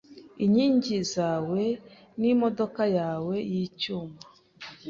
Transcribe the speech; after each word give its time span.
inkingi 0.43 0.97
zawe 1.13 1.63
nimodoka 2.19 2.83
yawe 2.97 3.35
yicyuma 3.51 4.17